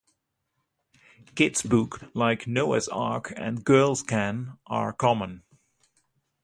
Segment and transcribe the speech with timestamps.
[1.35, 5.43] Kid's books like "Noah's ark" and "Girls can..." are common.